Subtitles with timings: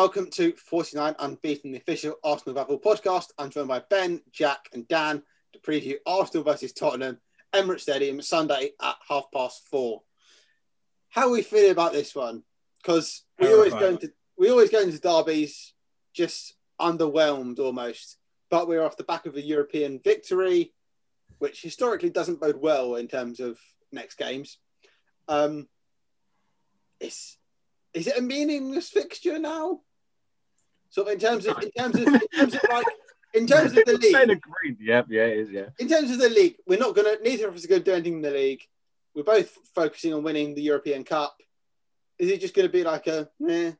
[0.00, 3.32] Welcome to 49 Unbeaten, the official Arsenal Babble podcast.
[3.36, 7.18] I'm joined by Ben, Jack, and Dan to preview Arsenal versus Tottenham,
[7.52, 10.00] Emirates Stadium, Sunday at half past four.
[11.10, 12.44] How are we feeling about this one?
[12.78, 15.74] Because we always go into we always go into derbies
[16.14, 18.16] just underwhelmed almost,
[18.50, 20.72] but we're off the back of a European victory,
[21.40, 23.58] which historically doesn't bode well in terms of
[23.92, 24.56] next games.
[25.28, 25.68] Um,
[27.00, 27.36] it's
[27.92, 29.80] is it a meaningless fixture now?
[30.90, 32.86] So in terms of in terms of in terms of like
[33.34, 34.76] in terms of the league, agreed.
[34.80, 35.50] Yeah, yeah, it is.
[35.50, 35.66] Yeah.
[35.78, 38.14] in terms of the league, we're not gonna neither of us are gonna do anything
[38.14, 38.62] in the league.
[39.14, 41.36] We're both focusing on winning the European Cup.
[42.18, 43.72] Is it just gonna be like a eh?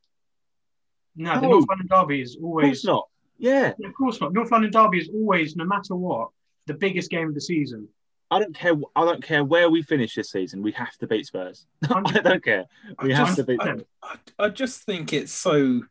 [1.17, 1.51] No, the No.
[1.51, 2.85] North London Derby is always.
[2.85, 3.09] not.
[3.39, 3.73] Yeah.
[3.85, 4.33] Of course not.
[4.33, 6.29] North London Derby is always, no matter what,
[6.67, 7.89] the biggest game of the season.
[8.31, 8.75] I don't care.
[8.95, 10.63] I don't care where we finish this season.
[10.63, 11.67] We have to beat Spurs.
[11.91, 12.67] I don't care.
[13.03, 13.85] We I have just- to beat I, them.
[14.03, 15.83] I, I just think it's so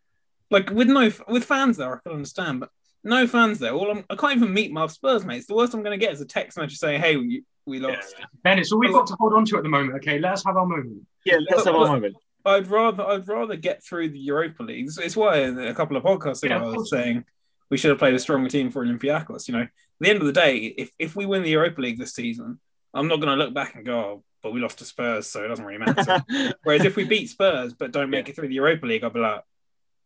[0.52, 2.70] like with no with fans there, I can understand, but
[3.04, 3.72] no fans there.
[3.72, 5.48] All I'm, I can't even meet my Spurs mates.
[5.48, 8.16] The worst I'm going to get is a text message saying, "Hey, we, we lost."
[8.44, 9.96] Ben, it's all we've got to hold on to at the moment.
[9.98, 11.06] Okay, let us have our moment.
[11.26, 12.16] Yeah, let's have our moment.
[12.46, 14.88] I'd rather I'd rather get through the Europa League.
[14.88, 17.26] It's, it's why a couple of podcasts ago Yeah, I was saying
[17.70, 19.48] we should have played a stronger team for Olympiacos.
[19.48, 22.00] You know, at the end of the day, if if we win the Europa League
[22.00, 22.60] this season,
[22.94, 25.44] I'm not going to look back and go, oh, "But we lost to Spurs, so
[25.44, 26.24] it doesn't really matter."
[26.64, 29.20] Whereas if we beat Spurs but don't make it through the Europa League, I'll be
[29.20, 29.44] like,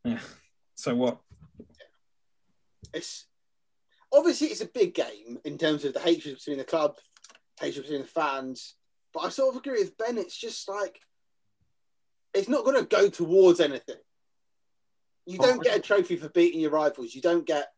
[0.03, 0.19] yeah,
[0.75, 1.19] so what?
[2.93, 3.25] it's
[4.13, 6.95] obviously it's a big game in terms of the hatred between the club,
[7.59, 8.75] hatred between the fans.
[9.13, 10.17] But I sort of agree with Ben.
[10.17, 10.99] It's just like
[12.33, 13.97] it's not going to go towards anything.
[15.25, 17.13] You Oh, don't get a trophy for beating your rivals.
[17.13, 17.71] You don't get.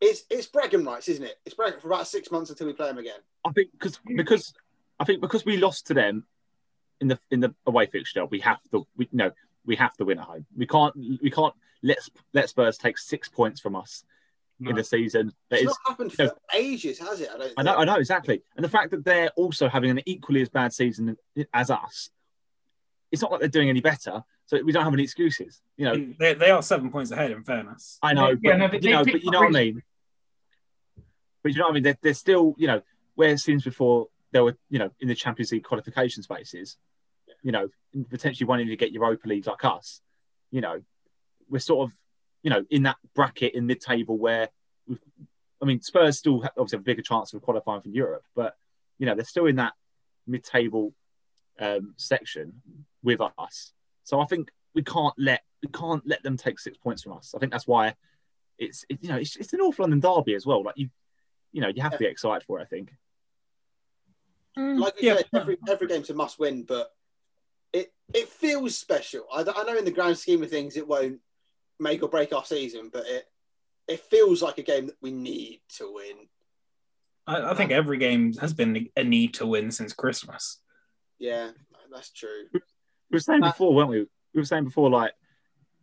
[0.00, 1.36] It's it's bragging rights, isn't it?
[1.44, 3.20] It's bragging for about six months until we play them again.
[3.44, 4.52] I think because because
[4.98, 6.24] I think because we lost to them
[7.00, 9.30] in the in the away fixture, we have to we no
[9.70, 10.44] we have to win at home.
[10.56, 11.98] We can't we can't let
[12.34, 14.04] let Spurs take six points from us
[14.58, 14.70] No.
[14.70, 15.32] in the season.
[15.48, 17.28] That It's is not happened for ages, has it?
[17.32, 17.52] I don't.
[17.56, 17.76] I know.
[17.76, 18.42] I know exactly.
[18.56, 21.16] And the fact that they're also having an equally as bad season
[21.54, 22.10] as us,
[23.12, 24.22] it's not like they're doing any better.
[24.46, 25.62] So we don't have any excuses.
[25.76, 27.30] You know, They, they are seven points ahead.
[27.30, 29.60] In fairness, I know, Yeah, but, no, they- you know, but you know what I
[29.62, 29.82] mean.
[31.44, 31.82] But you know what I mean.
[31.84, 32.82] They're, they're still, you know,
[33.14, 36.76] where it seems before they were, you know, in the Champions League qualification spaces,
[37.42, 37.68] you know,
[38.10, 40.00] potentially wanting to get Europa League like us.
[40.50, 40.82] You know,
[41.48, 41.96] we're sort of,
[42.42, 44.48] you know, in that bracket in mid-table where,
[44.86, 45.00] we've,
[45.62, 48.54] I mean, Spurs still have, obviously have a bigger chance of qualifying for Europe, but
[48.98, 49.74] you know, they're still in that
[50.26, 50.94] mid-table
[51.58, 52.62] um, section
[53.02, 53.72] with us.
[54.04, 57.34] So I think we can't let we can't let them take six points from us.
[57.34, 57.94] I think that's why
[58.58, 60.62] it's it, you know it's, it's the North London derby as well.
[60.62, 60.88] Like you,
[61.52, 62.62] you know, you have to be excited for it.
[62.62, 62.92] I think.
[64.56, 66.90] like we yeah, said, every every game's a must win, but
[68.14, 69.24] it it feels special.
[69.32, 71.20] I, I know in the grand scheme of things, it won't
[71.78, 73.24] make or break our season, but it
[73.88, 76.28] it feels like a game that we need to win.
[77.26, 80.60] I, I think every game has been a need to win since Christmas.
[81.18, 81.50] Yeah,
[81.92, 82.46] that's true.
[82.52, 82.60] We
[83.10, 84.00] were saying before, weren't we?
[84.34, 85.12] We were saying before, like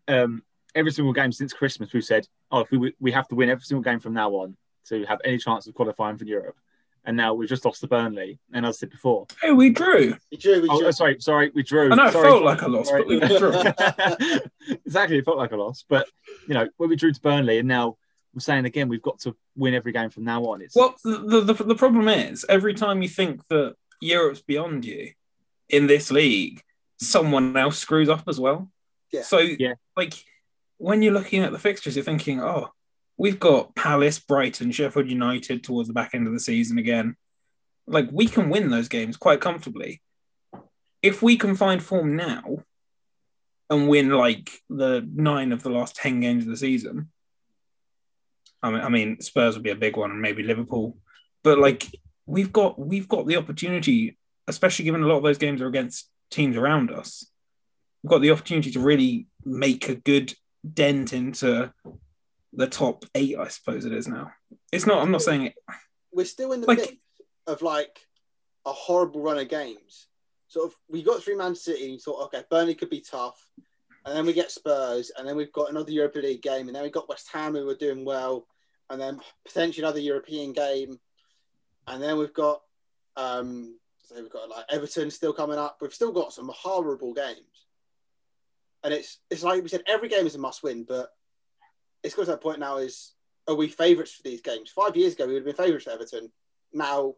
[0.07, 3.50] um, every single game since Christmas, we've said, oh, if we we have to win
[3.50, 4.56] every single game from now on
[4.88, 6.56] to have any chance of qualifying for Europe.
[7.07, 10.13] And now we've just lost to Burnley, and as I said before, Hey, we drew.
[10.30, 10.62] We drew.
[10.62, 10.89] We oh, drew.
[10.89, 11.89] uh, sorry, sorry, we drew.
[11.89, 12.27] I know it Sorry.
[12.30, 13.54] felt like a loss, but we drew.
[14.86, 15.86] exactly, it felt like a loss.
[15.88, 16.06] But
[16.48, 17.95] you know, when we drew to Burnley, and now
[18.33, 20.62] we're saying again, we've got to win every game from now on.
[20.62, 25.12] It's Well, the, the the problem is every time you think that Europe's beyond you
[25.69, 26.62] in this league,
[27.00, 28.69] someone else screws up as well.
[29.13, 29.21] Yeah.
[29.21, 29.75] So Yeah.
[29.95, 30.13] like
[30.77, 32.68] when you're looking at the fixtures, you're thinking, oh,
[33.18, 37.16] we've got Palace, Brighton, Sheffield United towards the back end of the season again.
[37.88, 40.02] Like we can win those games quite comfortably.
[41.02, 42.60] If we can find form now
[43.69, 47.12] and win like the nine of the last ten games of the season,
[48.62, 50.98] I mean, I mean Spurs would be a big one, and maybe Liverpool.
[51.44, 51.88] But like
[52.25, 54.18] we've got we've got the opportunity,
[54.48, 57.25] especially given a lot of those games are against teams around us.
[58.04, 60.34] We've got the opportunity to really make a good
[60.74, 61.72] dent into
[62.53, 64.31] the top eight, I suppose it is now.
[64.71, 64.99] It's not.
[65.01, 65.55] I'm not saying it.
[66.11, 66.94] We're still in the Like- mix
[67.45, 67.99] of like
[68.65, 70.07] a horrible run of games.
[70.47, 73.49] Sort of, we got through Man City and you thought, okay, Burnley could be tough.
[74.05, 76.83] And then we get Spurs, and then we've got another Europa League game, and then
[76.83, 78.47] we got West Ham who were doing well,
[78.89, 80.97] and then potentially another European game,
[81.88, 82.61] and then we've got
[83.17, 85.79] um, so we've got like Everton still coming up.
[85.81, 87.65] We've still got some horrible games,
[88.83, 91.09] and it's it's like we said, every game is a must win, but
[92.03, 93.13] it's got to that point now is
[93.47, 94.69] are we favourites for these games?
[94.69, 96.31] Five years ago, we would have been favourites for Everton.
[96.73, 97.15] Now,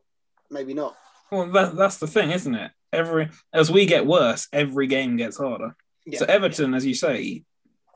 [0.49, 0.95] maybe not.
[1.31, 2.71] Well, that, that's the thing, isn't it?
[2.91, 5.75] Every as we get worse, every game gets harder.
[6.05, 6.19] Yeah.
[6.19, 7.43] So Everton, as you say,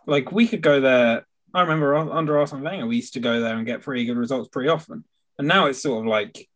[0.05, 1.25] like we could go there.
[1.55, 4.17] I remember un- under Arsene Wenger, we used to go there and get pretty good
[4.17, 5.03] results pretty often.
[5.37, 6.47] And now it's sort of like,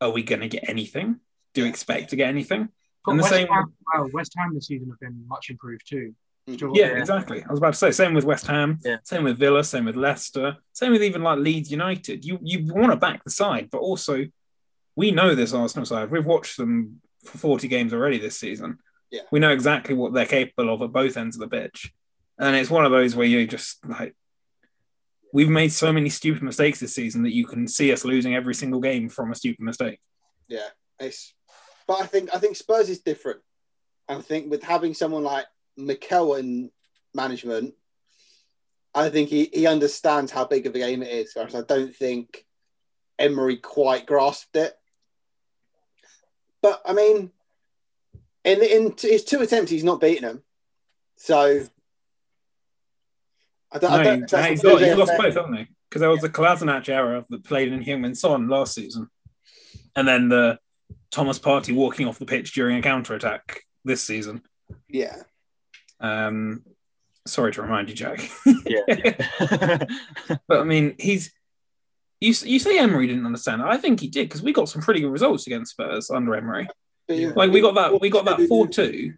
[0.00, 1.20] are we going to get anything?
[1.54, 2.68] Do you expect to get anything?
[3.04, 5.86] But And the West, same- Ham, well, West Ham this season have been much improved
[5.86, 6.14] too.
[6.54, 7.42] Still- Yeah, exactly.
[7.42, 8.96] I was about to say same with West Ham, Yeah.
[9.04, 12.24] same with Villa, same with Leicester, same with even like Leeds United.
[12.24, 14.26] You you want to back the side, but also
[14.96, 16.10] we know this Arsenal side.
[16.10, 18.78] We've watched them for 40 games already this season.
[19.10, 19.22] Yeah.
[19.30, 21.92] We know exactly what they're capable of at both ends of the pitch.
[22.38, 24.14] And it's one of those where you just like
[25.32, 28.54] we've made so many stupid mistakes this season that you can see us losing every
[28.54, 30.00] single game from a stupid mistake.
[30.48, 30.68] Yeah,
[30.98, 31.34] it's.
[31.86, 33.40] But I think I think Spurs is different.
[34.08, 35.46] I think with having someone like
[35.86, 36.70] Mikel in
[37.14, 37.74] management,
[38.94, 41.32] I think he, he understands how big of a game it is.
[41.34, 42.44] Whereas I don't think
[43.18, 44.74] Emery quite grasped it.
[46.62, 47.30] But I mean,
[48.44, 50.42] in in his two attempts, he's not beaten them.
[51.16, 51.64] So
[53.72, 53.92] I don't.
[53.92, 55.68] I No, don't you, if that's he's, got, he's fair- lost both, haven't they?
[55.88, 59.08] Because there was the Kolasinac era that played in Heung-Min Son last season,
[59.96, 60.58] and then the
[61.10, 64.42] Thomas Partey walking off the pitch during a counter attack this season.
[64.88, 65.16] Yeah,
[66.00, 66.62] Um,
[67.26, 68.28] sorry to remind you, Jack.
[68.66, 68.80] Yeah.
[70.48, 71.32] but I mean, he's
[72.20, 72.28] you.
[72.44, 73.62] You say Emery didn't understand.
[73.62, 76.68] I think he did because we got some pretty good results against Spurs under Emery.
[77.08, 78.00] But you- Like we got that.
[78.00, 79.14] We got that four two,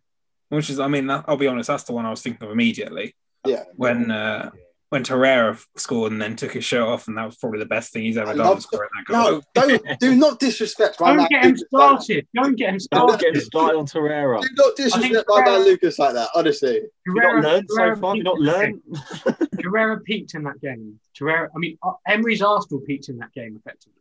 [0.48, 0.80] which is.
[0.80, 1.68] I mean, that, I'll be honest.
[1.68, 3.14] That's the one I was thinking of immediately
[3.46, 4.50] Yeah, when uh,
[4.92, 7.94] when Torreira scored and then took his shirt off, and that was probably the best
[7.94, 8.46] thing he's ever I done.
[8.46, 9.22] love- scoring that goal.
[9.32, 12.02] no, don't do not disrespect Don't man get him Lucas like that.
[12.02, 12.26] started.
[12.34, 13.06] Don't get him started.
[13.08, 13.34] Don't started.
[13.34, 14.40] get started on Torreira.
[14.42, 16.28] Do not I think disrespect my man Lucas like that.
[16.34, 18.16] Honestly, You've not learned so Torreira far.
[18.16, 18.82] You've not peaked in that learned.
[18.84, 19.48] game.
[19.64, 21.00] Torreira peaked in that game.
[21.18, 23.96] Torreira, I mean, uh, Emery's Arsenal peaked in that game effectively,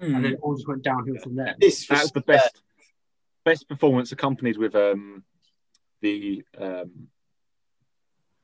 [0.00, 0.14] Hmm.
[0.16, 1.46] and then it all just went downhill from there.
[1.46, 2.26] That was the disrespect.
[2.26, 2.62] best
[3.46, 5.24] best performance accompanied with um
[6.02, 7.08] the um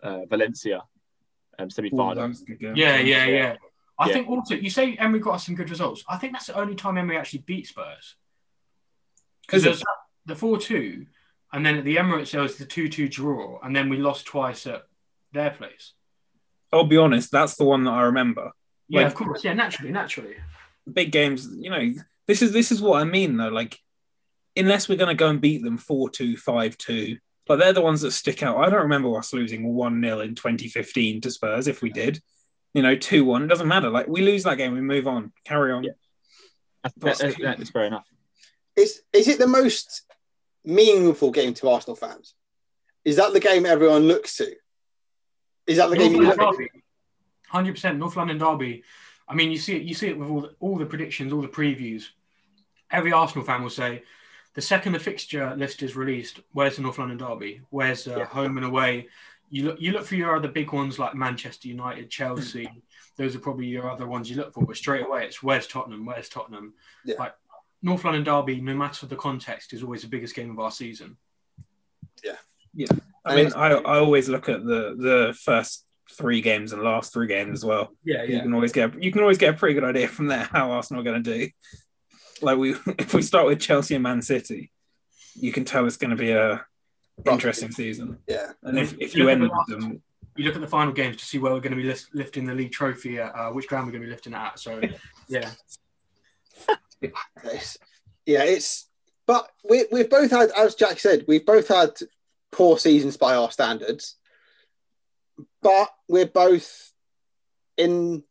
[0.02, 0.82] uh, Valencia
[1.58, 2.29] um, semi final.
[2.29, 2.76] was a good game.
[2.76, 3.56] Yeah, yeah, yeah.
[3.99, 4.12] I Yeah.
[4.12, 6.05] think also you say Emery got us some good results.
[6.08, 8.17] I think that's the only time Emery actually beat Spurs.
[9.47, 9.82] Because there's
[10.26, 11.06] the four two,
[11.53, 14.26] and then at the Emirates there was the two two draw, and then we lost
[14.26, 14.82] twice at
[15.32, 15.93] their place.
[16.73, 17.31] I'll be honest.
[17.31, 18.50] That's the one that I remember.
[18.88, 19.44] Yeah, Like- of course.
[19.44, 20.34] Yeah, naturally, naturally.
[20.93, 21.93] big games, you know,
[22.27, 23.48] this is this is what I mean though.
[23.48, 23.79] Like,
[24.56, 28.12] unless we're going to go and beat them 4-2, 5-2, like they're the ones that
[28.12, 28.58] stick out.
[28.58, 31.69] I don't remember us losing 1-0 in 2015 to Spurs.
[31.69, 32.20] If we did,
[32.74, 33.91] you know, 2-1, it doesn't matter.
[33.91, 35.84] Like we lose that game, we move on, carry on.
[35.84, 35.93] Yeah.
[36.82, 38.06] That, that, that is fair enough.
[38.76, 40.03] Is is it the most
[40.65, 42.34] meaningful game to Arsenal fans?
[43.05, 44.53] Is that the game everyone looks to?
[45.67, 46.69] Is that the game you look London
[47.48, 48.82] Hundred percent North London Derby.
[49.29, 49.82] I mean, you see it.
[49.82, 52.08] You see it with all the, all the predictions, all the previews.
[52.91, 54.03] Every Arsenal fan will say,
[54.56, 57.60] the second the fixture list is released, where's the North London Derby?
[57.70, 58.25] Where's uh, Yeah.
[58.25, 59.06] home and away?
[59.51, 59.81] You look.
[59.81, 62.69] You look for your other big ones like Manchester United, Chelsea.
[63.17, 64.65] Those are probably your other ones you look for.
[64.67, 66.05] But straight away, it's where's Tottenham?
[66.05, 66.75] Where's Tottenham?
[67.05, 67.15] Yeah.
[67.19, 67.34] Like
[67.82, 71.17] North London Derby, no matter the context, is always the biggest game of our season.
[72.25, 72.36] Yeah,
[72.75, 72.89] yeah.
[73.25, 77.27] I mean, I, I always look at the the first three games and last three
[77.27, 77.93] games as well.
[78.05, 80.48] Yeah, You can always get you can always get a pretty good idea from there
[80.51, 81.48] how Arsenal are going to do.
[82.43, 84.70] Like we, if we start with Chelsea and Man City,
[85.34, 86.64] you can tell it's going to be a
[87.24, 88.19] interesting season.
[88.26, 90.02] Yeah, And if, if Look you end the with last- them,
[90.36, 92.44] you look at the final games to see where we're going to be lis- lifting
[92.44, 94.58] the league trophy at, uh, which ground we're going to be lifting it at.
[94.58, 94.81] So,
[95.28, 95.50] yeah,
[97.00, 98.88] yeah, it's.
[99.26, 101.90] But we we've both had, as Jack said, we've both had
[102.52, 104.16] poor seasons by our standards.
[105.62, 106.93] But we're both
[107.76, 108.22] in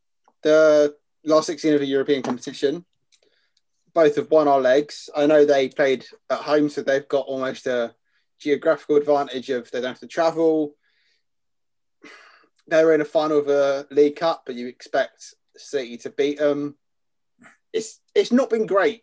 [0.42, 0.94] the
[1.24, 2.84] last 16 of the European competition,
[3.96, 5.08] both have won our legs.
[5.16, 7.94] I know they played at home, so they've got almost a
[8.38, 10.74] geographical advantage of they don't have to travel.
[12.68, 16.38] They were in a final of a League Cup, but you expect City to beat
[16.38, 16.76] them.
[17.72, 19.02] It's it's not been great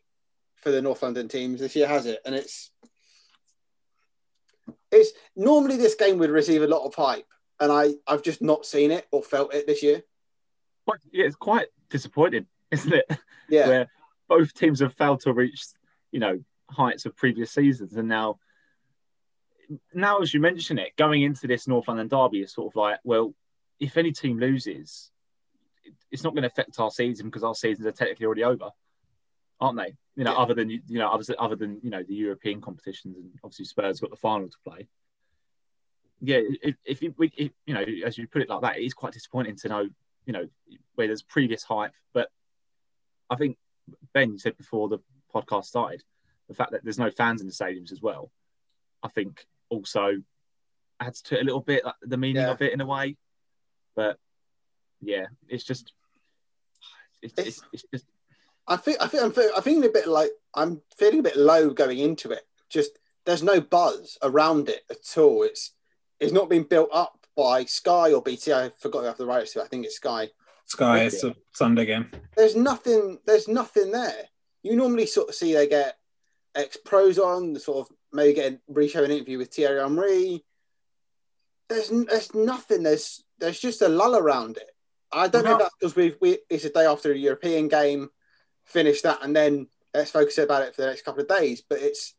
[0.57, 2.19] for the North London teams this year, has it?
[2.23, 2.69] And it's
[4.91, 7.25] it's normally this game would receive a lot of hype,
[7.59, 10.03] and I I've just not seen it or felt it this year.
[11.11, 13.09] It's quite disappointing, isn't it?
[13.49, 13.67] Yeah.
[13.69, 13.89] Where
[14.27, 15.65] both teams have failed to reach,
[16.11, 16.39] you know,
[16.69, 18.39] heights of previous seasons, and now,
[19.93, 22.99] now as you mention it, going into this North London derby is sort of like,
[23.03, 23.33] well,
[23.79, 25.11] if any team loses,
[26.11, 28.69] it's not going to affect our season because our seasons are technically already over,
[29.59, 29.93] aren't they?
[30.15, 30.37] You know, Yeah.
[30.37, 33.99] other than you know, other, other than you know the European competitions, and obviously Spurs
[33.99, 34.87] got the final to play.
[36.21, 38.85] Yeah, if, if, you- we- if you know, as you put it like that, it
[38.85, 39.89] is quite disappointing to know,
[40.25, 40.47] you know,
[40.95, 41.93] where there's previous hype.
[42.13, 42.29] But
[43.29, 43.57] I think
[44.13, 44.99] Ben you said before the
[45.33, 46.03] podcast started,
[46.47, 48.31] the fact that there's no fans in the stadiums as well,
[49.01, 50.21] I think also
[50.99, 52.51] adds to it a little bit like, the meaning Yeah.
[52.51, 53.17] of it in a way.
[53.95, 54.17] But
[55.01, 55.93] yeah, it's just
[57.21, 58.05] it's, It's- it's, it's just
[58.67, 61.35] I think I think I'm, fe- I'm feeling a bit like I'm feeling a bit
[61.35, 62.47] low going into it.
[62.69, 65.43] Just there's no buzz around it at all.
[65.43, 65.71] It's
[66.19, 68.53] it's not been built up by Sky or BT.
[68.53, 69.63] I forgot who have the rights to it.
[69.63, 70.29] I think it's Sky.
[70.65, 72.09] Sky, it's a Sunday game.
[72.35, 73.19] There's nothing.
[73.25, 74.29] There's nothing there.
[74.63, 75.97] You normally sort of see they get
[76.55, 80.43] ex pros on, the sort of maybe get a re-show an interview with Thierry Henry.
[81.69, 82.83] There's there's nothing.
[82.83, 84.69] There's there's just a lull around it.
[85.11, 88.09] I don't know that's because we we it's a day after a European game,
[88.65, 91.61] finish that, and then let's focus about it for the next couple of days.
[91.67, 92.15] But it's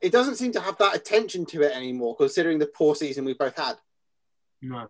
[0.00, 3.34] it doesn't seem to have that attention to it anymore, considering the poor season we
[3.34, 3.76] both had.
[4.62, 4.88] No.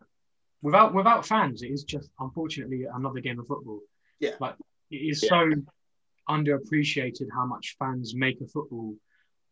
[0.63, 3.81] Without without fans, it is just unfortunately another game of football.
[4.19, 4.35] Yeah.
[4.41, 4.57] Like
[4.91, 5.29] it is Yeah.
[5.31, 5.51] so
[6.29, 8.95] underappreciated how much fans make a football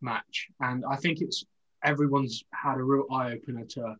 [0.01, 0.49] match.
[0.61, 1.45] And I think it's
[1.83, 3.97] everyone's had a real eye opener to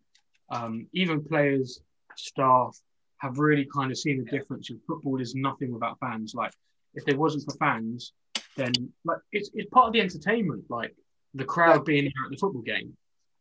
[0.51, 1.81] um, even players,
[2.17, 2.77] staff
[3.19, 4.71] have really kind of seen the difference.
[4.87, 6.35] Football is nothing without fans.
[6.35, 6.53] Like
[6.95, 8.13] if there wasn't for fans,
[8.57, 8.73] then
[9.05, 10.95] like it's it's part of the entertainment, like
[11.35, 12.97] the crowd being here at the football game.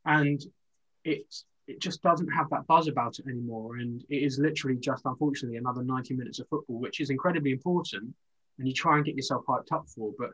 [0.06, 0.42] And
[1.04, 3.78] it's it just doesn't have that buzz about it anymore.
[3.78, 8.14] And it is literally just, unfortunately, another 90 minutes of football, which is incredibly important.
[8.58, 10.12] And you try and get yourself hyped up for.
[10.18, 10.32] But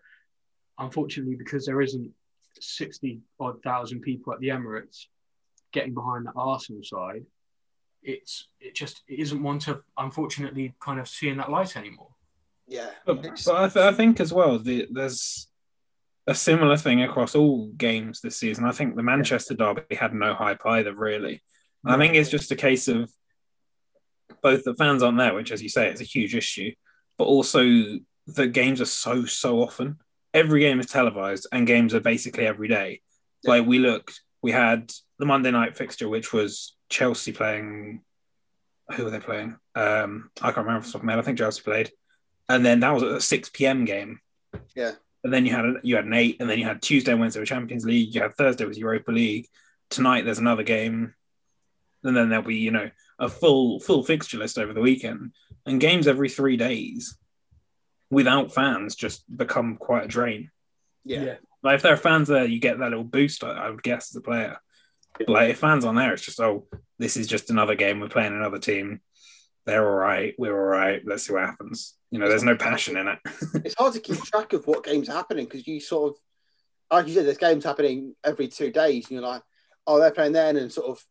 [0.77, 2.11] unfortunately, because there isn't
[2.59, 5.07] 60 odd thousand people at the Emirates
[5.71, 7.25] getting behind the Arsenal side,
[8.03, 12.09] it's it just it isn't one to unfortunately kind of see in that light anymore.
[12.67, 15.47] Yeah, But, but I, th- I think as well, the, there's
[16.27, 18.65] a similar thing across all games this season.
[18.65, 21.43] I think the Manchester derby had no hype either, really.
[21.85, 23.11] I think it's just a case of
[24.41, 26.71] both the fans aren't there, which, as you say, is a huge issue,
[27.17, 27.63] but also
[28.25, 29.99] the games are so, so often.
[30.33, 33.01] Every game is televised, and games are basically every day.
[33.43, 38.01] Like we looked, we had the Monday night fixture, which was Chelsea playing.
[38.95, 39.57] Who were they playing?
[39.75, 41.19] Um, I can't remember off the top of my head.
[41.19, 41.91] I think Chelsea played,
[42.47, 43.85] and then that was a six p.m.
[43.85, 44.21] game.
[44.75, 44.93] Yeah.
[45.23, 47.21] And then you had a, you had an eight, and then you had Tuesday and
[47.21, 48.13] Wednesday with Champions League.
[48.13, 49.47] You had Thursday with Europa League.
[49.89, 51.13] Tonight there's another game,
[52.03, 52.89] and then there'll be you know
[53.19, 55.31] a full full fixture list over the weekend,
[55.65, 57.17] and games every three days
[58.09, 60.51] without fans just become quite a drain.
[61.23, 63.43] yeah, Like if there are fans there, you get that little boost.
[63.43, 64.57] I, I would guess as a player.
[65.17, 66.67] But like if fans on there, it's just oh,
[66.99, 67.99] this is just another game.
[67.99, 69.01] We're playing another team.
[69.65, 70.34] They're all right.
[70.38, 71.01] We're all right.
[71.05, 71.96] Let's see what happens.
[72.12, 73.20] You know, there's no passion in it.
[73.65, 76.17] it's hard to keep track of what games are happening because you sort of,
[76.91, 79.41] like you said, there's games happening every two days, and you're like,
[79.88, 81.03] oh, they're playing then, and sort of,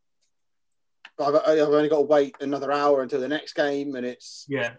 [1.19, 4.75] I've, I've only got to wait another hour until the next game, and it's Yeah.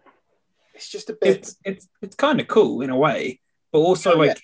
[0.74, 1.38] it's just a bit.
[1.38, 3.40] it's it's it's kind of cool in a way,
[3.72, 4.30] but also Oh, yeah.
[4.30, 4.42] like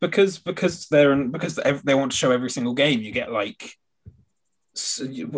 [0.00, 3.00] because because they're because they want to show every single game.
[3.02, 3.74] You get like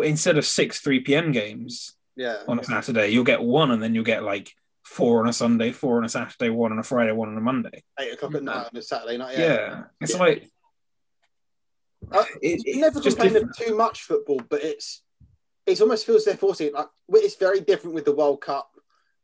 [0.01, 1.31] instead of six three p.m.
[1.31, 4.53] games yeah, on a Saturday, you'll get one, and then you'll get like
[4.83, 7.41] four on a Sunday, four on a Saturday, one on a Friday, one on a
[7.41, 7.83] Monday.
[7.99, 9.37] eight o'clock at night on a Saturday night.
[9.37, 10.19] Yeah, Yeah, it's Yeah.
[10.19, 10.49] like
[12.11, 15.01] I, it- never it's just complain of too much football, but it's
[15.65, 16.73] it almost feels they're forcing it.
[16.73, 18.69] Like it's very different with the World Cup,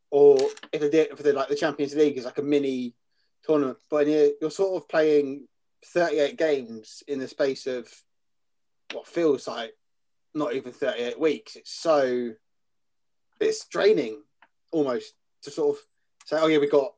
[0.10, 0.38] or
[0.72, 2.96] if they did, if they like the Champions League is like a mini
[3.44, 5.48] tournament, but you're, you're sort of playing
[5.86, 7.88] 38 games in the space of
[8.94, 9.74] what feels like
[10.34, 11.56] not even 38 weeks.
[11.58, 12.32] It's so
[13.40, 14.22] it's draining
[14.72, 15.84] almost to sort of
[16.26, 16.94] say, oh yeah, we got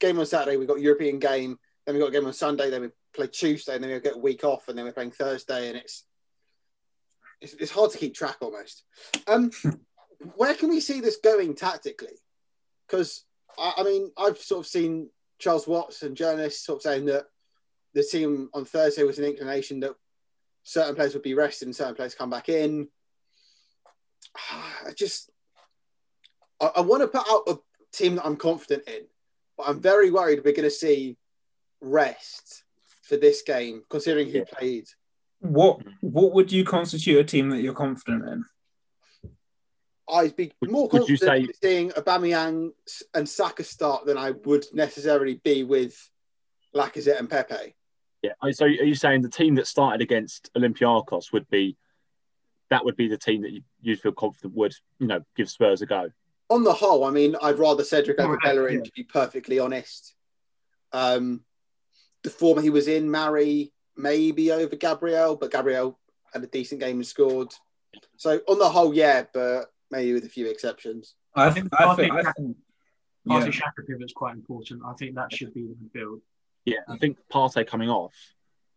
[0.00, 2.82] game on Saturday, we got European game, then we got a game on Sunday, then
[2.82, 5.68] we play Tuesday, and then we get a week off, and then we're playing Thursday,
[5.68, 6.04] and it's
[7.40, 8.84] it's, it's hard to keep track almost.
[9.26, 9.50] Um,
[10.36, 12.16] where can we see this going tactically?
[12.86, 13.24] Because
[13.58, 17.24] I, I mean, I've sort of seen Charles Watts and journalists sort of saying that
[17.92, 19.94] the team on Thursday was an inclination that
[20.62, 22.88] certain players would be rested and certain players come back in.
[24.86, 25.30] I just,
[26.60, 27.58] I, I want to put out a
[27.92, 29.02] team that I'm confident in,
[29.56, 31.16] but I'm very worried we're going to see
[31.80, 32.64] rest
[33.02, 34.44] for this game, considering who Yeah.
[34.50, 34.86] played.
[35.40, 38.44] What what would you constitute a team that you're confident in?
[40.08, 41.20] I'd be Would- more would you confident
[41.62, 42.72] say- in seeing Aubameyang
[43.14, 46.10] and Saka start than I would necessarily be with
[46.74, 47.74] Lacazette and Pepe.
[48.22, 48.32] Yeah.
[48.52, 51.76] So are you saying the team that started against Olympiacos would be
[52.70, 55.82] that would be the team that you, you'd feel confident would you know give Spurs
[55.82, 56.10] a go?
[56.50, 58.84] On the whole, I mean, I'd rather Cedric over Right, Bellerin, yeah.
[58.84, 60.14] to be perfectly honest.
[60.92, 61.42] Um,
[62.22, 65.98] the form he was in, Mari maybe over Gabriel, but Gabriel
[66.32, 67.52] had a decent game and scored.
[68.16, 71.14] So on the whole, yeah, but maybe with a few exceptions.
[71.34, 72.56] I, think I Partey- think, I think
[73.28, 73.46] Partey yeah.
[73.46, 74.82] Xhaka pivot's quite important.
[74.86, 76.20] I think that should be in the midfield.
[76.64, 78.14] Yeah, I think Partey coming off,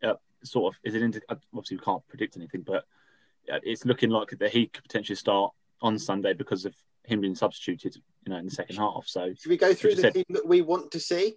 [0.03, 2.85] uh, sort of is it into obviously we can't predict anything, but
[3.51, 6.75] uh, it's looking like that he could potentially start on Sunday because of
[7.07, 7.95] him being substituted,
[8.25, 9.05] you know, in the second half.
[9.07, 11.35] So Should we go through the said- team that we want to see?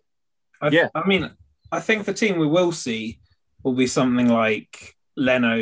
[0.60, 0.88] I, Yeah.
[0.94, 1.30] I mean,
[1.72, 3.20] I think the team we will see
[3.62, 5.54] will be something like Leno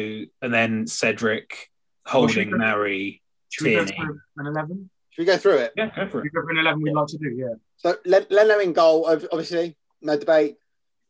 [0.42, 1.70] and then Cedric,
[2.06, 3.22] Holding, Well, should- Mari.
[3.50, 3.96] Should we go Tierney.
[4.06, 4.90] through an 11?
[5.10, 5.72] Should we go through it?
[5.76, 7.54] Yeah, go for Should we go for an 11 we'd like to do, yeah.
[7.76, 10.56] So Len- Leno in goal, obviously, no debate.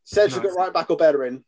[0.05, 0.51] Cedric No.
[0.51, 1.45] at right back or Bellerin.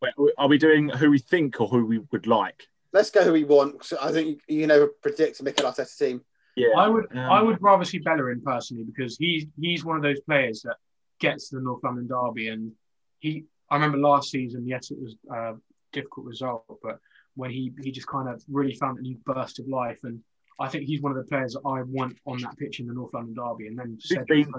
[0.00, 2.68] wait, are we doing who we think or who we would like?
[2.92, 3.84] Let's go who we want.
[3.84, 6.22] So I think you, you never predict a Mikel Arteta team.
[6.56, 10.02] Yeah, I would um, I would rather see Bellerin personally because he's he's one of
[10.02, 10.76] those players that
[11.18, 12.72] gets to the North London derby and
[13.20, 15.54] he I remember last season yes it was a
[15.92, 16.98] difficult result but
[17.36, 20.20] when he he just kind of really found a new burst of life and
[20.60, 22.92] I think he's one of the players that I want on that pitch in the
[22.92, 24.52] North London derby and then Cedric been-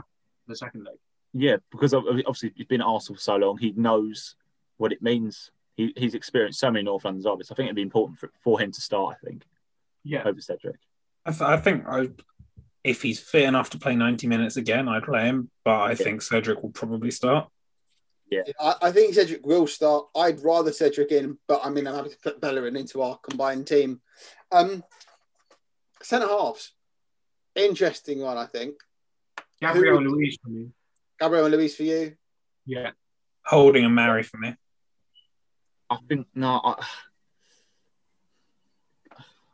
[0.47, 0.95] the second leg.
[1.33, 4.35] Yeah, because obviously he's been at Arsenal for so long, he knows
[4.77, 5.51] what it means.
[5.75, 7.51] He, he's experienced so many North London derbies.
[7.51, 9.17] I think it'd be important for, for him to start.
[9.21, 9.43] I think
[10.03, 10.75] Yeah, over Cedric.
[11.25, 12.09] I, th- I think I,
[12.83, 15.49] if he's fit enough to play 90 minutes again, I'd play him.
[15.65, 17.49] But I think Cedric will probably start.
[18.59, 20.07] I, I think Cedric will start.
[20.15, 23.67] I'd rather Cedric in, but I mean, I'm happy to put Bellerin into our combined
[23.67, 24.01] team.
[24.51, 24.83] Um,
[26.01, 26.73] Centre halves.
[27.55, 28.75] Interesting one, I think.
[29.61, 30.69] Gabriel Who- Luiz for me.
[31.19, 32.15] Gabriel and Luiz for you.
[32.65, 32.91] Yeah,
[33.45, 34.55] Holding and Mari for me.
[35.89, 36.83] I think no, I,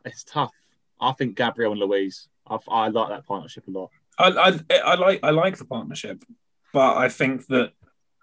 [0.04, 0.52] it's tough.
[1.00, 2.28] I think Gabriel and Luiz.
[2.48, 3.90] I, I like that partnership a lot.
[4.18, 4.28] I,
[4.70, 6.22] I, I like I like the partnership,
[6.72, 7.72] but I think that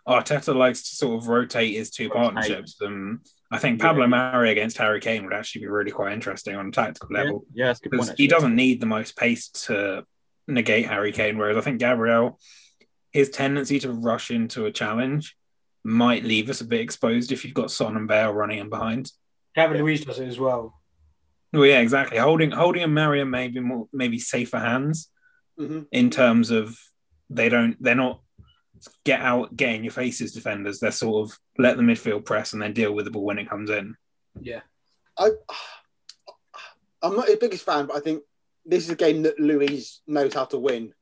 [0.07, 2.21] Arteta likes to sort of rotate his two Rotate.
[2.23, 2.81] partnerships.
[2.81, 3.19] And
[3.51, 4.07] I think Pablo Yeah.
[4.09, 7.45] Mari against Harry Kane would actually be really quite interesting on a tactical level.
[7.53, 8.01] Yeah, that's good point.
[8.03, 10.05] because he doesn't need the most pace to
[10.47, 11.37] negate Harry Kane.
[11.37, 12.39] Whereas I think Gabriel,
[13.11, 15.35] his tendency to rush into a challenge
[15.87, 19.11] might leave us a bit exposed if you've got Son and Bale running in behind.
[19.55, 20.73] Gabriel Luiz does it as well.
[21.53, 22.17] Well, yeah, exactly.
[22.17, 25.09] Holding holding and Marion maybe more maybe safer hands
[25.57, 26.77] hmm in terms of
[27.31, 28.21] they don't they're not
[29.05, 30.79] get out get in your faces defenders.
[30.79, 33.49] They're sort of let the midfield press and then deal with the ball when it
[33.49, 33.95] comes in.
[34.39, 34.61] Yeah,
[35.17, 35.29] I,
[37.01, 38.23] I'm not his biggest fan, but I think
[38.65, 40.93] this is a game that Luiz knows how to win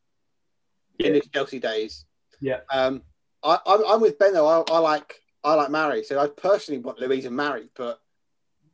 [0.99, 2.05] in his Chelsea days.
[2.39, 2.59] Yeah.
[2.71, 3.01] Um,
[3.45, 4.47] I, I'm, I'm with Ben though.
[4.47, 7.99] I, I like I like Mari, so I personally want Luiz and Mari, but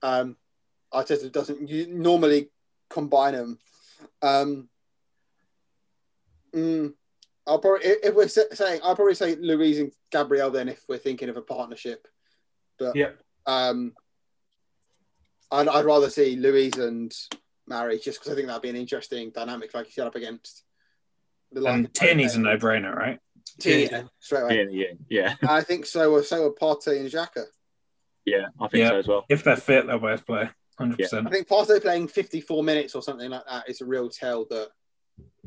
[0.02, 0.38] um,
[0.94, 2.50] Arteta doesn't normally
[2.90, 3.60] combine them.
[4.22, 4.70] Um,
[6.56, 6.94] mm,
[7.46, 11.30] I'll probably if we're saying I'll probably say Luiz and Gabriel then if we're thinking
[11.30, 12.08] of a partnership,
[12.80, 13.12] but yeah.
[13.46, 13.94] um,
[15.52, 17.14] I'd, I'd rather see Luiz and
[17.68, 20.64] Mari just because I think that'd be an interesting dynamic, like you said, up against
[21.52, 21.66] the.
[21.66, 23.20] And Tierney's a no brainer, right?
[23.60, 24.68] Tierney, straight away.
[24.72, 26.22] Yeah, yeah, yeah, I think so.
[26.22, 27.46] So are Partey and Xhaka.
[28.26, 28.48] yeah.
[28.60, 28.90] I think Yeah.
[28.90, 29.26] so as well.
[29.30, 30.50] If they're fit, they'll both play.
[30.78, 31.28] Hundred percent.
[31.28, 31.48] I percent.
[31.48, 34.70] think Partey playing 54 minutes or something like that is a real tell that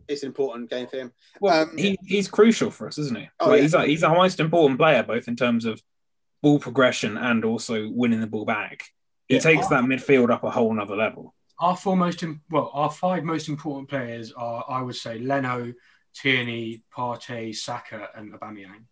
[0.06, 1.12] it's an important game for him.
[1.40, 3.28] Well, Um, he, he's crucial for us, isn't he?
[3.40, 3.62] Oh, Like, yeah.
[3.62, 5.82] He's our, he's our most important player, both in terms of
[6.42, 8.84] ball progression and also winning the ball back.
[9.28, 9.40] He Yeah.
[9.40, 11.34] takes that midfield up a whole nother level.
[11.58, 15.72] Our four most im- well, our five most important players are, I would say, Leno,
[16.14, 18.84] Tierney, Partey, Saka, and Aubameyang.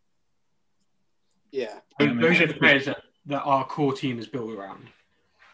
[1.50, 1.78] Yeah.
[1.98, 4.88] Those, Yeah, those are the players that, that our core team is built around.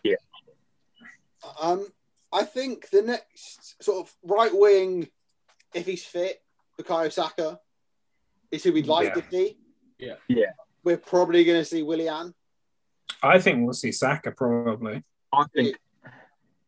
[0.03, 0.17] Yeah.
[1.61, 1.87] Um,
[2.33, 5.09] I think the next sort of right wing,
[5.75, 6.43] if he's fit,
[6.79, 7.61] Bukayo Saka,
[8.51, 9.15] is who we'd like Yeah.
[9.15, 9.59] to see.
[9.99, 10.15] Yeah.
[10.29, 10.53] Yeah.
[10.85, 12.35] We're probably going to see Willian.
[13.23, 15.03] I think we'll see Saka probably.
[15.33, 15.77] I think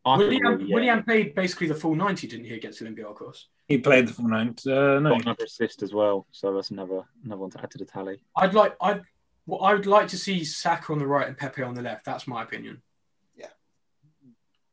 [0.06, 0.74] Willian, yeah.
[0.74, 3.44] Willian played basically the full 90, didn't he, against Olympiacos?
[3.68, 4.70] He played the full 90.
[4.70, 7.78] Uh, no, got another assist as well, so that's another another one to add to
[7.78, 8.22] the tally.
[8.36, 9.02] I'd like I'd
[9.46, 12.04] well, I would like to see Saka on the right and Pepe on the left.
[12.04, 12.82] That's my opinion.
[13.36, 13.48] Yeah.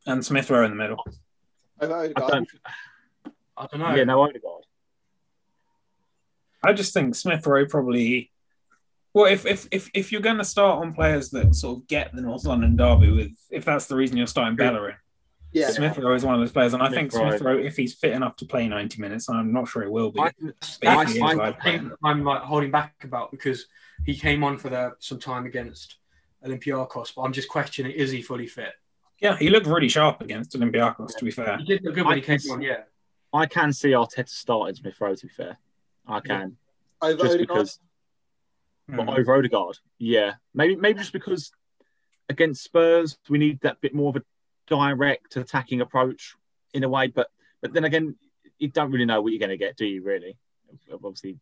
[0.05, 1.03] And Smith Rowe in the middle.
[1.81, 2.49] Over I don't.
[3.57, 3.95] I don't know.
[3.95, 4.65] Yeah, no Odegaard.
[6.63, 8.31] I just think Smith Rowe probably.
[9.13, 12.13] Well, if if if if you're going to start on players that sort of get
[12.13, 14.95] the North London derby with, if that's the reason you're starting Bellerin,
[15.57, 15.69] Yeah.
[15.71, 17.29] Smith Rowe is one of those players, and I think Rowe.
[17.29, 20.11] Smith Rowe, if he's fit enough to play 90 minutes, I'm not sure he will
[20.11, 20.19] be.
[20.19, 23.65] I, That's I- the I- one thing I'm like holding back about because
[24.05, 25.97] he came on for the some time against
[26.45, 28.73] Olympiacos, but I'm just questioning is he fully fit?
[29.19, 31.15] yeah, he looked really sharp against Olympiacos.
[31.17, 32.83] To be fair, He did look good when I he came can on, yeah.
[33.33, 35.15] I can see Arteta starting Smith Rowe.
[35.15, 35.57] To be fair,
[36.07, 36.57] I can
[37.01, 37.47] Over just Odegaard.
[37.47, 37.79] because.
[38.89, 39.09] But hmm.
[39.09, 41.51] over Odegaard, yeah, maybe maybe just because
[42.29, 44.21] against Spurs we need that bit more of a
[44.67, 46.35] direct attacking approach
[46.73, 47.07] in a way.
[47.07, 47.29] But
[47.61, 48.15] but then again,
[48.59, 50.03] you don't really know what you're going to get, do you?
[50.03, 50.37] Really,
[50.93, 51.39] obviously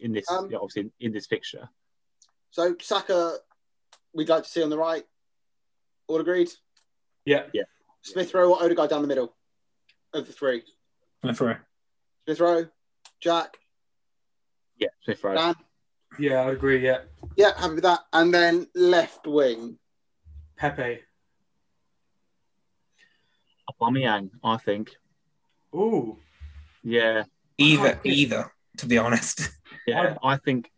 [0.00, 1.68] in this Um, yeah, obviously in this fixture.
[2.50, 3.36] So Saka,
[4.14, 5.04] we'd like to see on the right.
[6.06, 6.50] All agreed.
[7.24, 7.64] Yeah, yeah.
[8.02, 9.34] Smith Rowe or Odegaard down the middle
[10.14, 10.62] of the three.
[11.20, 11.56] Smith Rowe.
[12.24, 12.66] Smith Rowe,
[13.20, 13.56] Jack,
[14.78, 15.34] Yeah, Smith Rowe.
[15.34, 15.54] Dan.
[16.18, 17.00] Yeah, I agree, yeah.
[17.36, 18.00] Yeah, happy with that.
[18.12, 19.78] And then left wing.
[20.56, 21.00] Pepe.
[23.70, 24.96] Aubameyang, I think.
[25.74, 26.18] Ooh.
[26.82, 27.24] Yeah,
[27.58, 28.52] Either, either.
[28.78, 29.50] To be honest,
[29.86, 30.70] yeah, I think.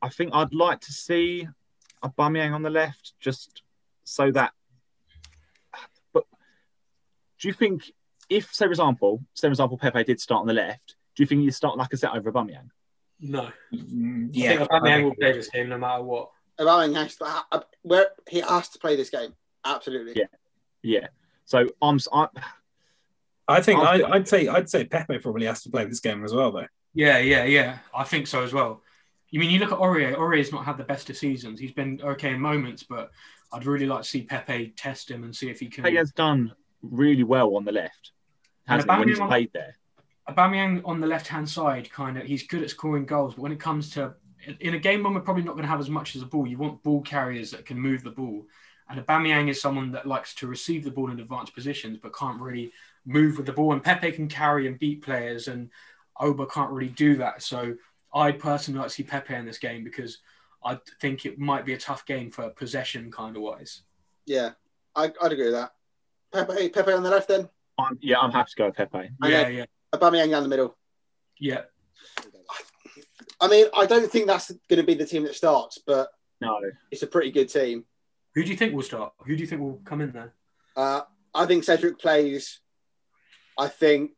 [0.00, 1.46] I think I'd like to see
[2.02, 3.62] Aubameyang on the left, just
[4.04, 4.52] so that.
[6.12, 6.24] But
[7.40, 7.92] do you think
[8.28, 11.26] if, say, for example, say, for example, Pepe did start on the left, do you
[11.26, 12.70] think you'd start Lacazette over Aubameyang?
[13.20, 13.50] No.
[13.72, 14.56] Mm, I yeah.
[14.56, 16.30] think Aubameyang will play this game no matter what.
[16.58, 19.34] Aubameyang has to, uh, where he has to play this game.
[19.64, 20.14] Absolutely.
[20.16, 20.26] Yeah.
[20.82, 21.06] Yeah.
[21.44, 21.98] So I'm.
[22.12, 22.28] I,
[23.48, 26.24] I think I'll- I, I'd say I'd say Pepe probably has to play this game
[26.24, 26.66] as well, though.
[26.94, 27.78] Yeah, yeah, yeah.
[27.94, 28.82] I think so as well.
[29.30, 30.14] You mean you look at Aurier?
[30.16, 31.58] Aurier's not had the best of seasons.
[31.58, 33.10] He's been okay in moments, but
[33.52, 35.84] I'd really like to see Pepe test him and see if he can.
[35.86, 36.52] he has done
[36.82, 38.12] really well on the left,
[38.66, 39.74] hasn't he, when he's Aubameyang- played there?
[40.28, 43.52] Aubameyang on the left hand side, kind of, he's good at scoring goals, but when
[43.52, 44.14] it comes to
[44.60, 46.46] in a game when we're probably not going to have as much as a ball,
[46.46, 48.44] you want ball carriers that can move the ball.
[48.92, 52.38] And Aubameyang is someone that likes to receive the ball in advanced positions, but can't
[52.40, 52.72] really
[53.06, 53.72] move with the ball.
[53.72, 55.70] And Pepe can carry and beat players, and
[56.20, 57.42] Oba can't really do that.
[57.42, 57.74] So
[58.14, 60.18] I'd personally like to see Pepe in this game because
[60.62, 63.80] I think it might be a tough game for possession kind of wise.
[64.26, 64.50] Yeah.
[64.94, 65.72] I, I'd agree with that.
[66.32, 67.48] Pepe, Pepe on the left then.
[67.78, 69.10] I'm, yeah, I'm happy to go with Pepe.
[69.22, 69.48] I Yeah, know.
[69.48, 70.76] yeah, Aubameyang down the middle.
[71.40, 71.62] yeah.
[73.40, 76.60] I mean, I don't think that's going to be the team that starts, but No,
[76.92, 77.84] it's a pretty good team.
[78.34, 79.12] Who do you think will start?
[79.26, 80.34] Who do you think will come in there?
[80.76, 81.02] Uh,
[81.34, 82.60] I think Cedric plays.
[83.58, 84.12] I think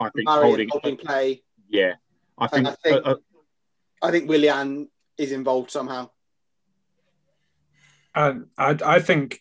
[0.00, 0.68] I think Murray holding.
[0.70, 1.42] Holding play.
[1.68, 1.94] Yeah,
[2.38, 2.68] I think.
[2.68, 3.14] I think- uh, uh,
[4.02, 6.10] I think Willian is involved somehow.
[8.14, 9.40] I, I I think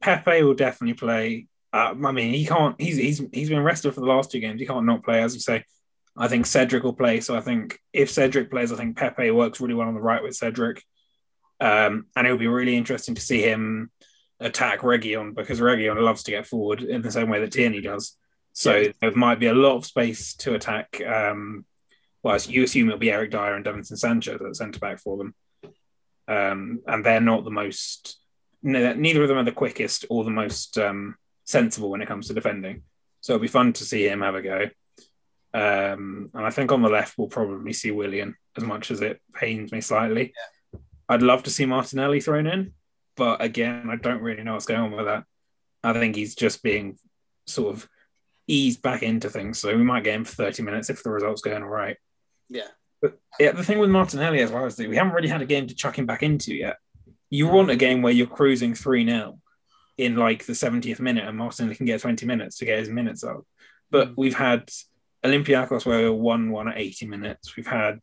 [0.00, 1.48] Pepe will definitely play.
[1.72, 2.80] Uh, I mean, he can't.
[2.80, 4.60] He's he's he's been rested for the last two games.
[4.60, 5.64] He can't not play, as you say.
[6.16, 7.20] I think Cedric will play.
[7.20, 10.22] So I think if Cedric plays, I think Pepe works really well on the right
[10.22, 10.82] with Cedric.
[11.60, 13.90] Um, and it would be really interesting to see him
[14.40, 18.16] attack Reguilon because Reguilon loves to get forward in the same way that Tierney does.
[18.52, 21.00] So there might be a lot of space to attack.
[21.02, 21.64] Um,
[22.22, 25.34] well, you assume it'll be Eric Dier and Davinson Sanchez at centre back for them
[26.28, 28.18] um, and they're not the most.
[28.62, 32.34] Neither of them are the quickest or the most um, sensible when it comes to
[32.34, 32.82] defending.
[33.20, 34.62] So it'll be fun to see him have a go.
[35.54, 39.20] Um, and I think on the left we'll probably see Willian, as much as it
[39.34, 40.32] pains me slightly.
[41.08, 42.72] I'd love to see Martinelli thrown in,
[43.16, 45.24] but again, I don't really know what's going on with that.
[45.82, 46.98] I think he's just being
[47.46, 47.88] sort of
[48.48, 49.58] eased back into things.
[49.58, 51.96] So we might get him for 30 minutes if the result's going all right.
[52.48, 52.68] Yeah.
[53.00, 55.46] But yeah, the thing with Martinelli as well is that we haven't really had a
[55.46, 56.76] game to chuck him back into yet.
[57.30, 59.38] You want a game where you're cruising 3 0
[59.98, 63.24] in like the 70th minute and Martinelli can get 20 minutes to get his minutes
[63.24, 63.44] up.
[63.90, 64.14] But mm.
[64.16, 64.70] we've had
[65.24, 67.56] Olympiacos where we were 1 1 at 80 minutes.
[67.56, 68.00] We've had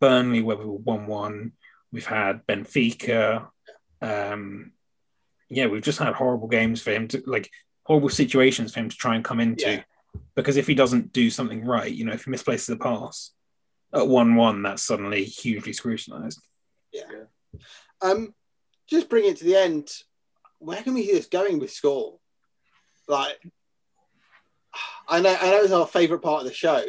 [0.00, 1.52] Burnley where we were 1 1.
[1.94, 3.46] We've had Benfica.
[4.02, 4.72] Um,
[5.48, 7.48] yeah, we've just had horrible games for him to like
[7.84, 9.70] horrible situations for him to try and come into.
[9.70, 9.82] Yeah.
[10.34, 13.30] Because if he doesn't do something right, you know, if he misplaces a pass,
[13.94, 16.42] at one one, that's suddenly hugely scrutinised.
[16.92, 17.26] Yeah.
[18.02, 18.34] Um,
[18.88, 19.88] just bring it to the end.
[20.58, 22.18] Where can we see this going with score?
[23.06, 23.38] Like,
[25.06, 26.82] I know, I know it's our favourite part of the show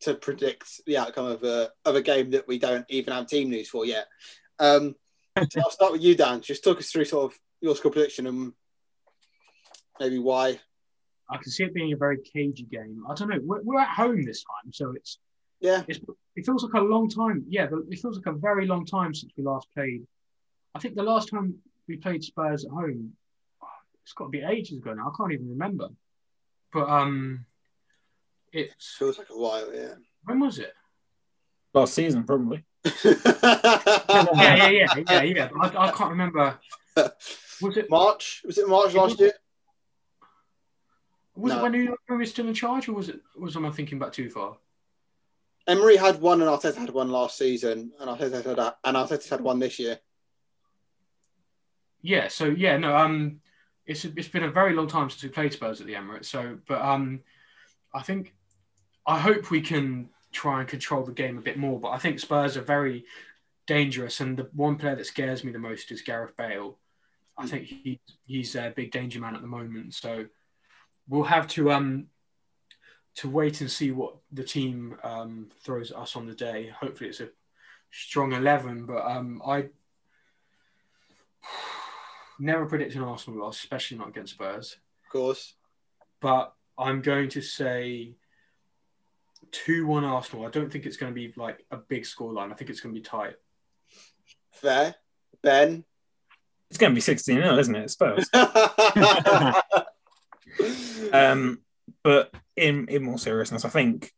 [0.00, 3.50] to predict the outcome of a of a game that we don't even have team
[3.50, 4.06] news for yet.
[4.58, 4.94] Um,
[5.50, 6.40] so I'll start with you, Dan.
[6.40, 8.52] Just talk us through sort of your score prediction and
[10.00, 10.60] maybe why.
[11.30, 13.04] I can see it being a very cagey game.
[13.08, 13.40] I don't know.
[13.42, 15.18] We're, we're at home this time, so it's
[15.60, 16.00] Yeah, it's,
[16.36, 17.44] it feels like a long time.
[17.48, 20.06] Yeah, but it feels like a very long time since we last played.
[20.74, 21.56] I think the last time
[21.86, 23.12] we played Spurs at home,
[24.02, 25.12] it's got to be ages ago now.
[25.12, 25.88] I can't even remember.
[26.72, 27.44] But um,
[28.52, 29.72] it's feels like a while.
[29.74, 29.94] Yeah.
[30.24, 30.72] when was it?
[31.74, 32.64] Last season, probably.
[33.04, 35.48] Yeah, yeah, yeah, yeah, yeah.
[35.60, 36.58] I, I can't remember.
[37.60, 39.32] Was it March was it March last year?
[41.34, 41.58] was No.
[41.58, 44.12] it when Nuno was still in charge, or was it was am I thinking back
[44.12, 44.56] too far?
[45.66, 49.40] Emery had one and Arteta had one last season, and Arteta had and Arteta had
[49.40, 49.98] one this year.
[52.00, 53.40] Yeah, so yeah, no, um,
[53.86, 56.26] it's it's been a very long time since we played Spurs at the Emirates.
[56.26, 57.20] So, but um,
[57.94, 58.34] I think
[59.08, 61.80] I hope we can try and control the game a bit more.
[61.80, 63.06] But I think Spurs are very
[63.66, 66.76] dangerous, and the one player that scares me the most is Gareth Bale.
[67.38, 69.94] I think he he's a big danger man at the moment.
[69.94, 70.26] So
[71.08, 72.08] we'll have to um
[73.14, 76.68] to wait and see what the team um throws at us on the day.
[76.78, 77.30] Hopefully, it's a
[77.90, 79.68] strong eleven, but um I
[82.38, 84.76] never predict an Arsenal loss, especially not against Spurs.
[85.06, 85.54] Of course.
[86.20, 88.17] But I'm going to say
[89.50, 90.46] 2 1 Arsenal.
[90.46, 92.52] I don't think it's going to be like a big scoreline.
[92.52, 93.34] I think it's going to be tight.
[94.52, 94.94] Fair.
[95.42, 95.84] Ben.
[96.70, 97.90] It's going to be 16 0, isn't it?
[97.90, 98.28] Spurs.
[101.12, 101.60] Um,
[102.02, 104.12] but in in more seriousness, I think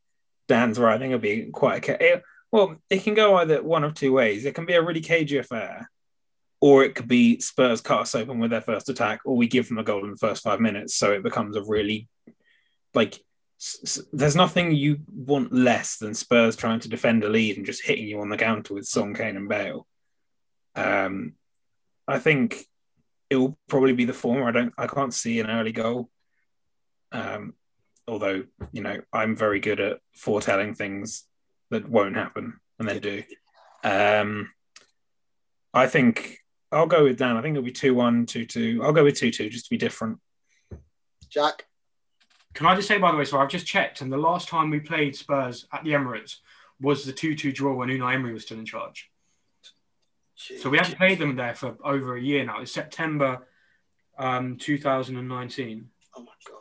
[0.49, 0.95] Dan's right.
[0.95, 2.77] I think it'll be quite a it, well.
[2.89, 4.45] It can go either one of two ways.
[4.45, 5.91] It can be a really cagey affair,
[6.61, 9.69] or it could be Spurs cut us open with their first attack, or we give
[9.69, 12.09] them a goal in the first five minutes, so it becomes a really
[12.95, 13.19] like.
[13.61, 17.67] S- s- There's nothing you want less than Spurs trying to defend a lead and
[17.67, 19.87] just hitting you on the counter with Son, Kane, and Bale.
[20.75, 21.35] Um,
[22.09, 22.65] I think
[23.29, 24.49] it will probably be the former.
[24.49, 24.75] I don't.
[24.77, 26.11] I can't see an early goal.
[27.13, 27.55] Um,
[28.07, 31.25] although you know I'm very good at foretelling things
[31.71, 33.23] that won't happen and then do.
[33.85, 34.51] Um,
[35.73, 36.39] I think
[36.73, 37.37] I'll go with Dan.
[37.37, 38.81] I think it'll be 2 1, 2 2.
[38.83, 40.19] I'll go with 2 2 just to be different.
[41.29, 41.67] Jack.
[42.55, 44.71] Can I just say, by the way, so I've just checked, and the last time
[44.71, 46.37] we played Spurs at the Emirates
[46.81, 49.11] was the 2 2 draw when Unai Emery was still in charge.
[50.35, 52.63] So we haven't played them there for over a year now.
[52.63, 53.47] It's September
[54.19, 55.89] um, 2019.
[56.17, 56.57] Oh my god.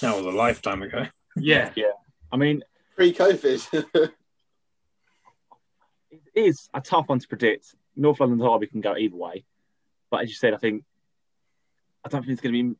[0.00, 1.06] That was a lifetime ago.
[1.36, 1.70] Yeah.
[1.76, 1.92] yeah.
[2.32, 2.62] I mean,
[2.96, 3.84] Pre-COVID.
[6.10, 7.74] it is a tough one to predict.
[7.96, 9.44] North London Derby can go either way,
[10.10, 10.84] but as you said, I think
[12.04, 12.78] I don't think it's going to be.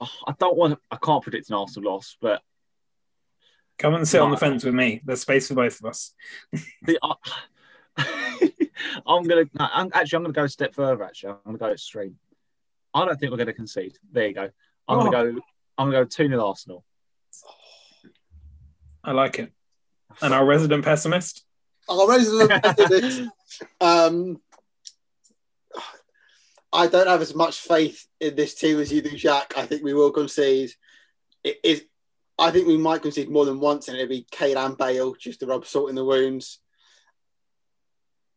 [0.00, 0.78] Oh, I don't want.
[0.90, 2.42] I can't predict an Arsenal loss, but
[3.78, 5.00] Come and sit on the fence with me.
[5.04, 6.12] There's space for both of us.
[6.82, 7.14] the, I,
[9.06, 9.44] I'm gonna.
[9.58, 11.04] I'm, actually, I'm gonna go a step further.
[11.04, 12.16] Actually, I'm gonna go extreme.
[12.92, 13.96] I don't think we're gonna concede.
[14.10, 14.50] There you go.
[14.88, 15.40] I'm gonna go.
[15.78, 16.84] I'm gonna go two 0 Arsenal.
[19.04, 19.52] I like it.
[20.20, 21.44] And our resident pessimist.
[21.88, 23.22] Our resident pessimist.
[23.80, 24.40] um,
[26.72, 29.54] I don't have as much faith in this team as you do, Jack.
[29.56, 30.70] I think we will concede.
[31.42, 31.84] It is.
[32.38, 35.40] I think we might concede more than once, and it'll be Kane and Bale just
[35.40, 36.60] to rub salt in the wounds.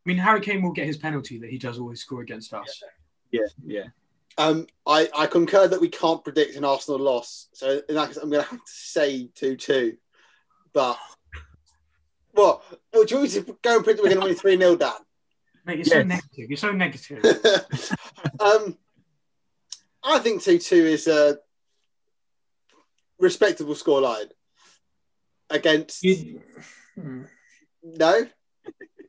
[0.05, 2.81] I mean, Harry Kane will get his penalty that he does always score against us.
[3.31, 3.87] Yeah, yeah.
[4.37, 8.17] Um, I, I concur that we can't predict an Arsenal loss, so in that case,
[8.17, 9.97] I'm going to have to say two-two.
[10.73, 10.97] But
[12.31, 12.63] what?
[12.93, 14.77] Well, do you want me to go and predict we're going to win three 0
[14.77, 14.93] Dan?
[15.65, 16.49] Mate, you're so negative.
[16.49, 17.23] You're so negative.
[18.39, 18.77] um,
[20.03, 21.37] I think two-two is a
[23.19, 24.29] respectable scoreline
[25.49, 26.41] against You-
[26.95, 27.23] Hmm.
[27.83, 28.27] no.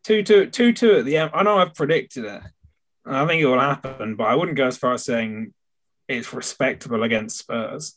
[0.05, 1.31] Two two two two at the end.
[1.35, 2.43] I know I've predicted it.
[3.05, 5.53] I think it will happen, but I wouldn't go as far as saying
[6.09, 7.97] it's respectable against Spurs.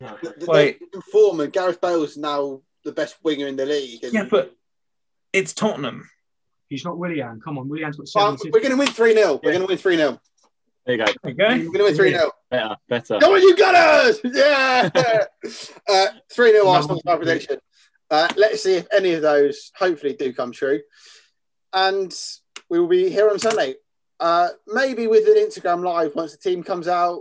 [0.00, 0.80] The, the, Wait.
[0.92, 4.04] the form and Gareth Bale's now the best winger in the league.
[4.04, 4.54] And, Yeah, but
[5.32, 6.08] it's Tottenham.
[6.68, 7.40] He's not Willian.
[7.40, 9.58] Come on, Willian's got Well, we're going to win three 0 We're Yeah.
[9.58, 10.20] going to win three 0
[10.84, 11.10] There you go.
[11.24, 11.34] Okay.
[11.34, 13.18] We're going to win three 0 Better, better.
[13.18, 14.20] Come on, you got us!
[14.24, 14.90] Yeah,
[15.88, 17.58] uh, three 0 No, Arsenal no, my prediction.
[18.10, 20.80] Uh, let's see if any of those hopefully do come true,
[21.72, 22.14] and
[22.70, 23.74] we will be here on Sunday.
[24.20, 27.20] Uh, maybe with an Instagram live once the team comes out.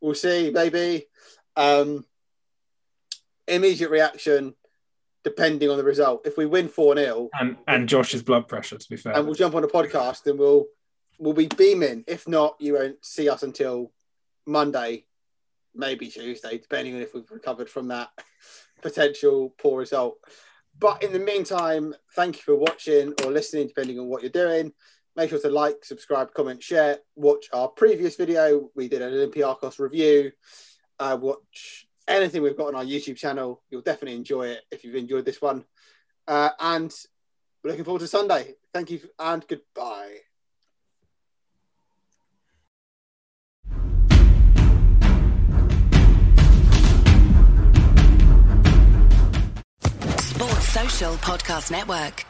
[0.00, 1.06] We'll see, maybe.
[1.56, 2.04] Um,
[3.48, 4.54] immediate reaction,
[5.28, 6.26] depending on the result.
[6.26, 9.14] If we win four 0 And and Josh's blood pressure, to be fair.
[9.14, 10.66] and we'll jump on a podcast and we'll
[11.18, 12.04] we'll be beaming.
[12.06, 13.92] If not, you won't see us until
[14.46, 15.04] Monday,
[15.74, 18.08] maybe Tuesday, depending on if we've recovered from that
[18.82, 20.16] potential poor result.
[20.78, 24.72] But in the meantime, thank you for watching or listening, depending on what you're doing.
[25.16, 26.98] Make sure to like, subscribe, comment, share.
[27.16, 28.70] Watch our previous video.
[28.76, 30.30] We did an Olympiacos review.
[31.00, 33.62] Uh, watch anything we've got on our YouTube channel.
[33.70, 35.64] You'll definitely enjoy it if you've enjoyed this one.
[36.26, 36.92] Uh, and
[37.62, 38.54] we're looking forward to Sunday.
[38.72, 40.16] Thank you and goodbye.
[50.18, 52.27] Sports Social Podcast Network.